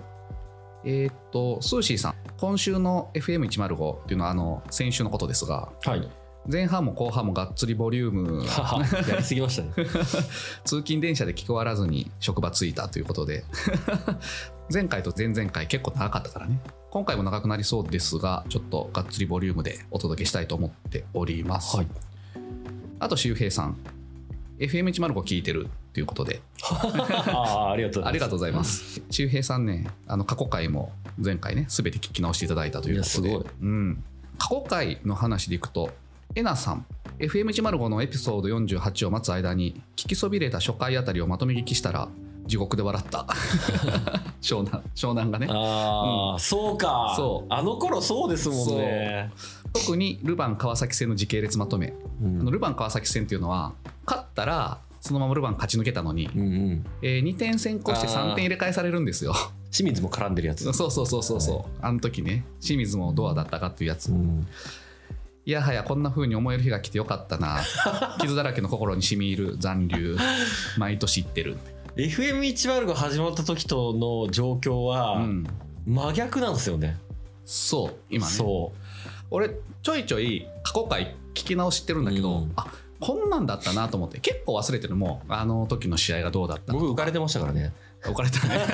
[0.85, 6.09] えーっとスーシーさん今週の FM105 っていうのはあの先週のことですがはい。
[6.47, 8.45] 前半も後半もがっつりボリューム。
[9.09, 9.73] やりすぎましたね。
[10.65, 13.45] 通勤電車で聞き終わらずに職場着いたということで。
[14.73, 16.61] 前回と前々回結構長かったからね。
[16.91, 21.87] 今回も長くなりそうですがちょっとがっつりボリュームでお届けしたいと思っております、はい。
[23.01, 23.77] あと周平さん。
[24.59, 26.41] FM105 聞いてるということで。
[26.63, 28.09] ああ、ありがとうございます。
[28.09, 29.03] ありがとうございます。
[29.11, 33.29] 周平さんねあの過去回も前回ね全て聞き直していただいたということで。
[33.29, 33.53] いやすごい。
[33.63, 34.05] うん、
[34.39, 35.91] 過去回の話でいくと
[36.35, 36.87] えなさん。
[37.19, 42.09] FM105 のエピソード48を待つ間に聞きそびれた初回あたりをまとめ聞きしたら
[42.47, 43.27] 地獄で笑った。
[44.43, 45.47] 湘南湘南がね。
[45.49, 47.15] ああ、そうか。
[47.17, 47.53] そう。
[47.53, 49.31] あの頃そうですもんね。
[49.73, 52.41] 特にルヴァン川崎戦の時系列まとめ、うん。
[52.41, 53.73] あのルヴァン川崎戦っていうのは
[54.07, 56.87] 勝ったらそのままルヴァン勝ち抜けたのに、うんうん。
[57.03, 59.35] え2点先行して3点入れ替えされるんですよ。
[59.71, 60.65] 清水も絡んでるやつ。
[60.73, 64.47] そうそうそうそうそう、あの時ね清水もドアだったかっていうやつ、うん。
[65.47, 67.61] いやはやこんな風に思える日が来てよかったな。
[68.21, 70.17] 傷だらけの心に染み入る残留。
[70.79, 71.59] 毎年言ってる、
[71.97, 75.47] FM105 が始まった時との状況はうん、
[75.87, 76.99] 真逆なんですよね。
[77.45, 78.33] そう今ね。
[78.33, 78.73] そ
[79.31, 79.51] 俺
[79.83, 82.53] ちょいちょい過去回聞き直してるんだけど、うん。
[82.57, 82.67] あ
[83.01, 84.97] こんなんだったなと思って結構忘れてる。
[84.97, 86.79] もうあの時の試合がどうだったう。
[86.79, 87.75] 僕浮かれてましたからね。
[88.07, 88.67] 置かれたね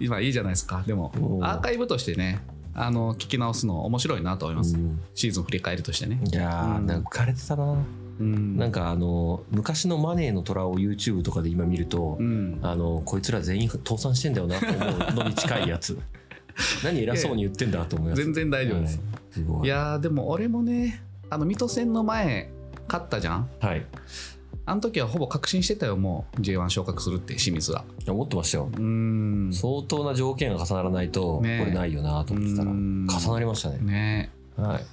[0.00, 0.82] 今いいじゃないですか。
[0.86, 1.44] でもうん。
[1.44, 2.42] アーカイブとしてね
[2.74, 5.00] あの聞き直すの面白いなと思います、うん。
[5.14, 6.20] シーズン振り返りとしてね。
[6.24, 6.86] いやー、うん。
[6.86, 7.76] なんか浮かれてたな。
[8.20, 8.56] うん。
[8.56, 12.58] なんかあの昔のマネーの虎を YouTube とかで今見ると、うん。
[12.62, 15.98] あのこいつら全員倒産してんだよなと思うのに近いやつ。
[16.84, 19.62] 何偉そうに言ってんだと思います全然大丈夫です、はい。
[19.62, 19.64] い。
[19.64, 22.50] いやーでも俺もねあの水戸戦の前
[22.88, 23.48] 勝ったじゃん。
[23.60, 23.86] はい
[24.64, 28.70] あの時はほぼ確信してたよもう J1 昇格するって清水は思ってましたよ。
[28.72, 29.52] うーん。
[29.52, 33.06] 相当な条件が重ならないとこねれないよなと思ってたらうん。
[33.08, 33.78] 重なりましたね。
[33.78, 34.30] ね。
[34.56, 34.84] はい。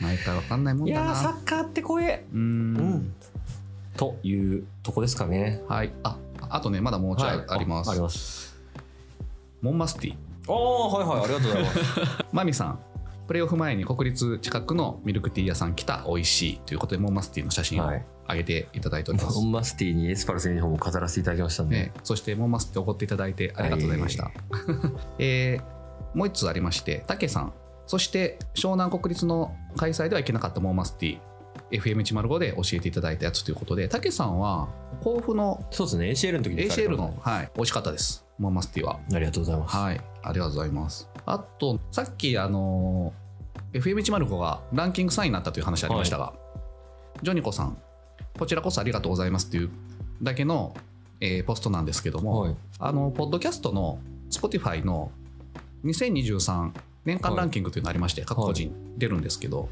[0.00, 2.24] 毎回わかんないもんいやだなーサッカーって怖え。
[2.32, 2.42] うーん。
[2.42, 3.14] うん。
[3.96, 5.62] というとこですかね。
[5.68, 5.92] はい。
[6.02, 7.44] ああとねまだもうちょいはい。
[7.48, 8.56] あります、あります。
[9.60, 10.16] モンマスティ。
[10.48, 11.24] ああはいはい。
[11.24, 11.78] ありがとうございます。
[12.32, 12.78] マミさん
[13.26, 18.04] プレーオフ前に国立近くのミルクティー屋さん来た美味しいということでモンマスティーの写真をはい。
[18.26, 24.30] 上げていただいております、モンマスティにエスパルスのユニフォームを飾らせていただきましたんで、ね、そしてモンマスティーおごっていただいてありがとうございました、
[25.18, 25.74] えー
[26.14, 27.52] もう一つありましてタケさん
[27.86, 31.18] そして湘南国立の開催では行けなかったモンマスティ
[31.70, 34.68] FM105 で教えていただいたやつということで、たけさんは
[35.02, 38.24] 甲府のそうですね ACL の時に ACL の、はい、美味しかったです。
[38.38, 39.00] モンマスティは。
[39.12, 41.08] ありがとうございます、はい、ありがとうございます。
[41.26, 43.24] あと、さっき、あのー
[43.74, 46.32] FM105 がランキング3位になったという話ありましたが、
[47.22, 47.76] ジョニコさん、
[48.38, 49.70] こちらこそありがとうございますという
[50.22, 50.76] だけの、
[51.20, 52.56] えーポストなんですけども、はい。
[52.78, 53.98] あの、ポッドキャストの
[54.30, 55.10] Spotify の
[55.84, 56.70] 2023
[57.04, 59.68] 年間ランキングというのがありまして、各個人出るんですけど、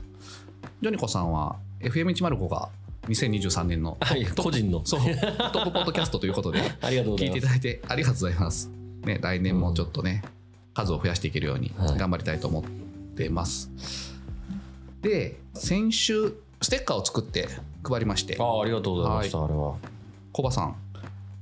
[0.81, 2.71] ジョニコさんは FM105 が
[3.09, 4.85] 2023年のはい個人の。
[4.85, 8.71] そうトップポッドキャストということで、 ありがとうござ聞いていいますただいてありがとうございます。
[9.05, 10.23] ね、来年もちょっとね、
[10.75, 12.65] 数を増やしていけるようにはい頑張りたいと思っ
[13.17, 13.71] てます。
[15.03, 17.49] で、先週、ステッカーを作って
[17.83, 19.75] 配りまして、ああありがとうございました、あれは
[20.33, 20.77] コバさん、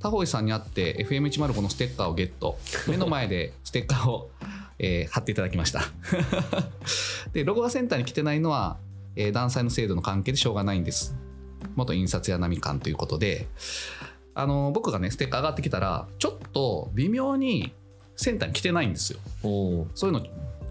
[0.01, 4.31] タホイさんに会って FM105 のステッカーをゲット、目の前でステッカーを、
[4.79, 5.83] えー貼っていただきました。
[7.35, 8.79] で、ロゴがセンターに来てないのは、
[9.15, 11.15] えー断裁の制度の関係でしょうがないんです。
[11.77, 13.47] 元印刷や波館ということで、
[14.35, 17.75] あの僕がね、ステッカー上がってきたら、ちょっと微妙に
[18.21, 19.19] センターに来てないんですよ。
[19.95, 20.25] そういうの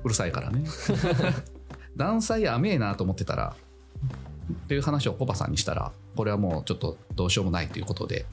[0.04, 0.64] うるさいからね。
[1.98, 3.56] 断裁甘えなと思ってたら、
[4.54, 8.28] っていう話をコバさんにしたら、これはもうちょっとどうしようもないということで、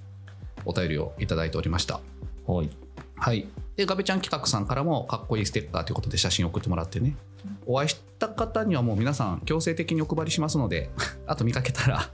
[0.66, 2.00] お便りをいただいておりました。
[2.46, 2.70] はい
[3.16, 3.48] はい。
[3.76, 7.16] で、ガベちゃん企画さんからもかっこいいステッカーということで写真を送ってもらってね。
[7.64, 10.90] お会いした方にはもう皆さん強制的にお配りしますので、
[11.26, 12.11] あと見かけたら、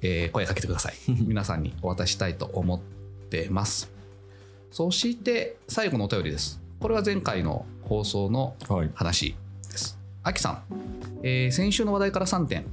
[0.00, 0.94] えー声かけてください。
[1.26, 2.80] 皆さんにお渡ししたいと思っ
[3.28, 3.99] てます。
[4.70, 6.60] そして最後のお便りです。
[6.80, 9.34] これは前回の放送のはい話
[9.70, 9.98] です。
[10.22, 10.62] アキさん、
[11.22, 12.64] えー先週の話題から3点。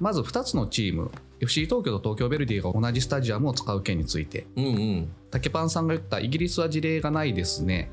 [0.00, 7.90] まず2つのチーム、FC 東京と東京ヴェルディが同じスタジアムを使う件について、うんうん竹パンさんが言ったイギリスは事例がないですね。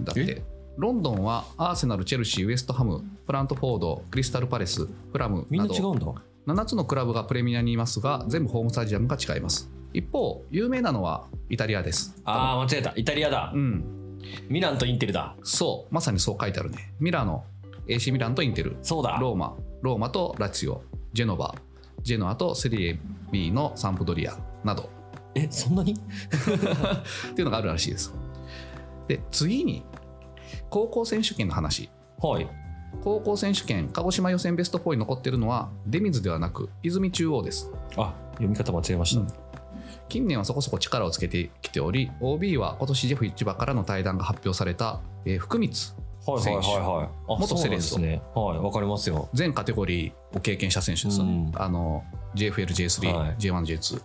[0.00, 0.42] だって、
[0.76, 6.06] ロンドンはアーセナル、チェルシー、ウエストハム、プラントフォード、クリスタルパレス、フラムなどな違うんだ
[6.46, 9.70] 7つのクラブがプレミアにいますが、全部ホームスタジアムが違います。
[9.92, 12.16] 一方、有名なのはイタリアです。
[12.24, 12.92] ああ間違えた。
[12.96, 13.52] イタリアだ。
[13.54, 15.36] うん、ミランとインテルだ。
[15.42, 16.92] そう、まさにそう書いてあるね。
[17.00, 17.44] ミラノ、
[17.86, 19.18] AC ミランとインテル、そうだ。
[19.20, 21.54] ローマ、ローマとラツィオ、ジェノバ、
[22.02, 22.98] ジェノアとセリエ
[23.30, 24.36] B のサンプドリア。
[24.64, 24.88] など。
[25.34, 25.94] えそんなに？
[27.32, 28.14] っていうのがあるらしいです。
[29.08, 29.84] で、次に、
[30.70, 31.90] 高校選手権の話。
[32.18, 32.48] はい。
[33.02, 37.72] 高校選手権、鹿児島予選ベスト4に残っているのは、出水ではなく、泉中央です。
[37.96, 39.41] あ読み方間違えました、うん
[40.12, 45.74] 近年はそこそこ力をつけてきており、OB は今年ジェフ市場からの対談が発表された、えー福光、
[46.26, 47.06] はいはいはいはい。
[47.06, 48.20] あ元セレッソすね。
[48.34, 49.30] はいわかりますよ。
[49.32, 51.22] 全カテゴリーを経験した選手です。
[51.22, 51.50] うん。
[51.54, 53.36] あの JFL、J3、はい。
[53.38, 54.02] J1、J2。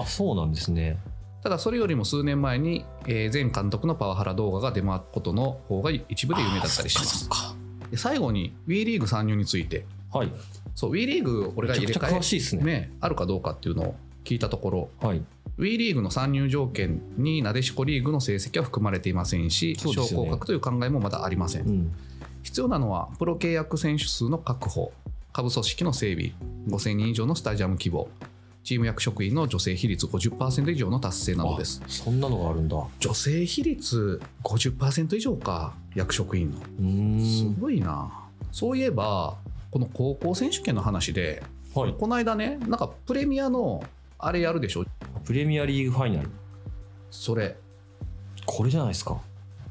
[0.00, 0.96] あそうなんですね。
[1.42, 7.28] ただそれよりも数年前に、えー前監督のパワハラ動画が出回ったことの方が一部で有名だったりします。
[7.28, 7.54] か
[7.90, 9.84] で最後に WE リーグ参入について。
[10.10, 10.32] はい。
[10.74, 13.94] そう WE リーグ俺が入れ替えね、あるかどうかっていうのを
[14.24, 14.88] 聞いたところ。
[15.06, 15.22] はい
[15.60, 19.92] WE リーグの参入条件になでしこリーグの成績は含まれていませんしね。
[20.10, 21.92] 降格という考えもまだありません、うん。
[22.42, 24.90] 必要なのはプロ契約選手数の確保
[25.32, 26.32] 下部組織の整備
[26.68, 28.08] 5000人以上のスタジアム規模
[28.64, 31.82] チーム役職員の女性比率50%以上の達成などです。
[31.84, 32.76] あそんなのがあるんだ。
[32.76, 37.22] う女性比率50%以上か役職員の。
[37.22, 38.10] すごいな。
[38.50, 39.36] そういえば
[39.70, 41.42] この高校選手権の話で
[41.74, 41.94] はい。
[41.98, 43.84] この間ねなんかプレミアの
[44.18, 44.84] あれやるでしょ？
[45.24, 46.30] プレミアリーグファイナル？
[47.10, 47.56] それ。
[48.46, 49.20] これじゃないですか。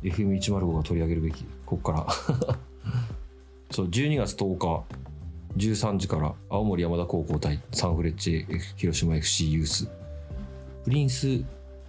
[0.04, 1.44] FM105 が取り上げるべき。
[1.66, 2.08] ここから。
[3.72, 4.84] そう12月10日
[5.58, 9.90] 13時から青森山田高校対サンフレッチェ広島 FC ユース。
[10.84, 11.44] プリンス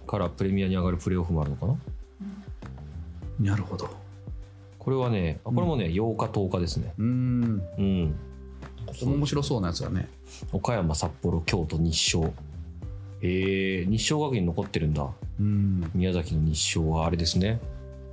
[0.05, 1.77] からプレミアに上がるプレーオフもあるのかな？
[3.51, 3.89] なるほど。
[4.77, 6.93] これはねあこれもね、8日10日ですね。
[6.97, 7.63] うーん。
[7.77, 8.15] うん。
[8.87, 10.09] ここも面白そうなやつだね。
[10.51, 12.33] 岡山札幌京都日照
[13.21, 15.07] えー、日照学院残ってるんだ。
[15.39, 15.91] うん。
[15.93, 17.59] 宮崎の日照はあれですね。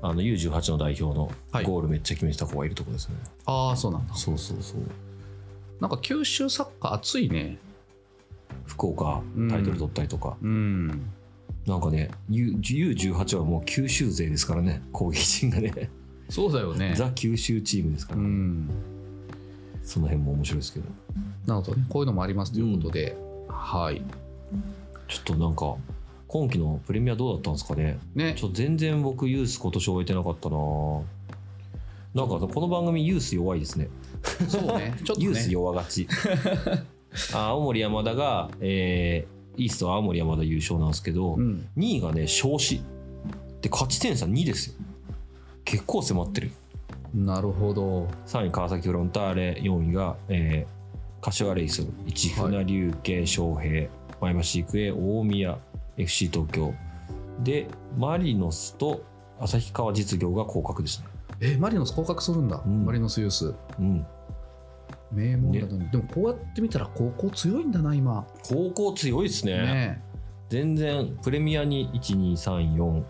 [0.01, 1.65] あの U18 の代表のはい。
[1.65, 3.17] ゴールめっちゃ決めてた子がいるとこですね、
[3.47, 4.15] ああそうなんだ。
[4.15, 4.81] そうそうそう。
[5.81, 7.59] なんか九州サッカー熱いね。
[8.67, 10.89] 福岡タイトル取ったりとか、うん。
[11.67, 14.83] なんかね U- U18 はもう九州勢ですからね。
[14.93, 15.91] 攻撃陣がね。
[16.29, 16.93] そうだよね。
[16.97, 18.69] ザ九州チームですかうら、ん。
[19.83, 20.87] その辺も面白いですけど。
[21.47, 21.87] なるほどね。
[21.89, 23.17] こういうのもありますということで、
[23.49, 24.03] はい
[25.09, 25.77] ちょっとなんか
[26.29, 27.99] 今期のプレミアどうだったんですかね。
[28.15, 28.35] ね。
[28.37, 30.57] ちょっと全然僕ユース今年終えてなかったな。
[32.15, 33.89] なんかこの番組ユース弱いですね。
[34.49, 34.95] そうね。
[35.05, 35.27] ちょっとね。
[35.27, 36.07] ユース弱がち。
[37.35, 41.67] あ青森山田が、えーイーストは青森山田優勝なんですけど、うん。
[41.77, 42.81] 2位がね昇子。
[43.61, 44.75] で勝ち点差2ですよ。
[45.65, 46.53] 結構迫ってる。
[47.15, 48.07] なるほど。
[48.27, 50.79] 3位川崎フロンターレ4位が、えー
[51.21, 51.89] 柏レイソル。
[52.15, 53.89] 市船竜慶昌平
[54.21, 55.59] 前橋育英大宮
[55.97, 56.75] FC 東京。
[57.41, 59.05] でマリノスと
[59.41, 61.07] 旭川実業が降格ですね。
[61.41, 62.85] えマリノス降格するんだ、うん。
[62.85, 63.55] マリノスユース。
[63.79, 64.07] うん。
[65.13, 68.27] 名門だのに、でもこうやって見たら高校強いんだな今。
[68.49, 69.59] 高校強いですね。
[69.59, 70.03] ね
[70.49, 73.05] 全然プレミアに12345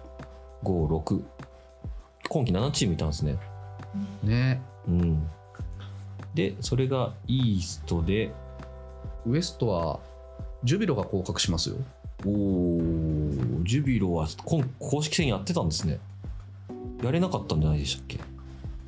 [2.28, 3.38] 今季7チームいたんですね。
[4.22, 4.60] ね。
[4.86, 5.26] うん。
[6.34, 8.32] でそれがイーストで。
[9.26, 10.00] ウエストは
[10.64, 11.76] ジュビロが降格しますよ。
[12.26, 15.98] おージュビロは今公式戦やってたんですね。
[17.02, 18.18] やれなかったんじゃないでしたっけ？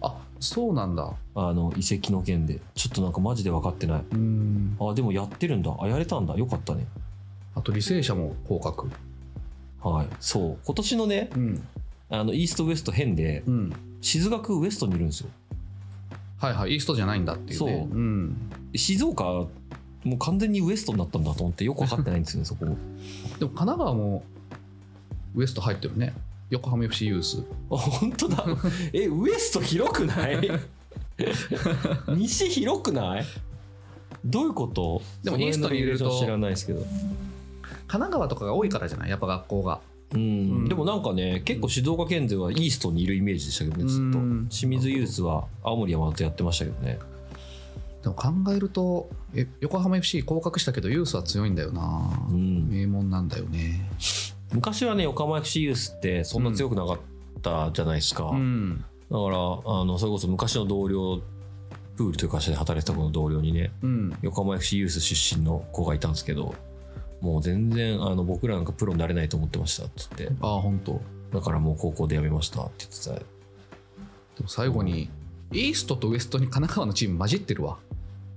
[0.00, 1.12] あそうなんだ。
[1.34, 2.58] あの移籍の件で。
[2.74, 4.04] ちょっとなんかマジで分かってない。
[4.12, 4.76] うん。
[4.80, 5.76] あでもやってるんだ。
[5.78, 6.34] あやれたんだ。
[6.34, 6.86] よかったね。
[7.54, 8.90] あと履正社も降格。
[9.80, 10.06] はい。
[10.18, 10.58] そう。
[10.64, 11.68] 今年のねうん。
[12.08, 13.72] あのイーストウエスト編でうん。
[14.00, 15.28] 静学ウエストにいるんですよ。
[16.38, 16.72] はいはい。
[16.72, 17.88] イーストじゃないんだっていうね。
[17.88, 18.50] そうん。
[18.74, 19.46] 静岡
[20.04, 22.64] もう完全にウエストになったんだと思ってよく分かってないんですよね そこ。
[22.64, 22.76] でも
[23.38, 24.22] 神奈川も
[25.34, 26.14] ウエスト入ってるね。
[26.50, 27.44] 横浜 FC ユース。
[27.70, 28.44] あ本当だ。
[28.92, 30.50] えウエスト広くない？
[32.16, 33.24] 西広くない？
[34.24, 35.02] どういうこと？
[35.22, 36.18] でもイーストに入れると。
[36.18, 36.80] 知らないですけど。
[36.80, 39.10] 神奈川とかが多いからじゃない？
[39.10, 39.80] やっぱ学校が。
[40.12, 40.22] うん、う
[40.62, 40.68] ん。
[40.68, 44.18] でもなんかね結構静岡県勢はイーストにいるイメージでしたけどねずっと。
[44.18, 44.46] うん。
[44.50, 46.98] 清水ユースは青森山とやってましたけどね
[48.02, 52.26] でも考えるとえ横浜 FC 降格したけどユースは強いんだよな。
[52.30, 52.68] うん。
[52.68, 53.88] 名門なんだよね。
[54.52, 56.98] 昔はね横浜 FC ユースってそんな強くなかっ
[57.42, 58.78] たじゃないですか、うん。
[58.78, 58.84] だか
[59.28, 61.20] らあのそれこそ昔の同僚
[61.96, 64.16] プールという会社で働いてた子の同僚にねうん。
[64.22, 66.54] 横浜 FC ユース出身の子がいたんですけど
[67.20, 70.30] もう全然あの僕らなんかプロになれないと思ってましたっつって。
[70.40, 71.00] ああ本当。
[71.32, 73.14] だからもう高校で辞めましたって言ってた。
[73.14, 73.22] で
[74.42, 75.10] も最後に
[75.52, 77.78] イーストとウエストに神奈川のチーム混じってるわ。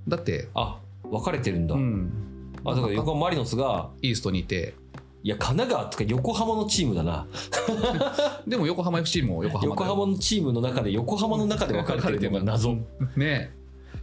[0.08, 2.12] だってあ分かれてるんだ、うん。
[2.66, 4.76] あだから横浜マリノスがイーストにいて。
[5.26, 7.26] いや神奈川とか横浜のチームだな。
[8.46, 12.76] でも横浜 FC も横浜横浜のチームの中で横浜の中で分かれてるのが謎。
[13.16, 13.54] ね。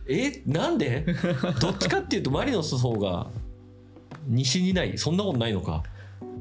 [0.09, 1.05] えなんで？
[1.61, 3.27] どっちかっていうとマリノスの方が
[4.27, 5.83] 西にないそんなことないのか。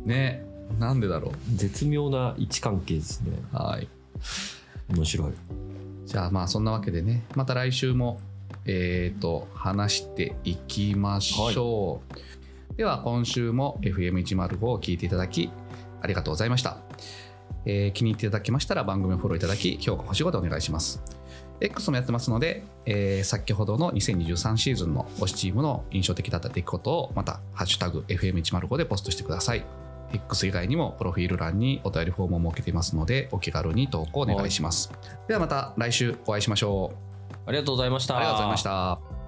[0.06, 0.46] ね。
[0.80, 3.32] なんでだろ絶妙な位置関係ですね。
[3.54, 3.88] うはい。
[4.96, 5.34] 面白い
[6.10, 8.20] じゃあまあそんなわけでねまた来週も
[8.66, 12.02] えっ、と話していきましょ
[12.74, 15.52] う、では今週も FM105 を聞いていただき
[16.02, 16.78] ありがとうございました、
[17.66, 21.02] えー気に入っていただけましたら番組をフォローいただき評価星5でお願いします。
[21.62, 29.64] X もやってますので、えー先ほどの2023シーズンの推しチームの印象的だった出来事をまた「ハッシュタグ #FM105」でポストしてください
[30.14, 34.92] X 以外にもプロフィール欄にお便りフォームを設けていますのでお気軽に投稿お願いします、
[35.28, 36.98] ではまた来週お会いしましょう。
[37.46, 38.18] ありがとうございました。
[38.18, 39.19] ありがとうございました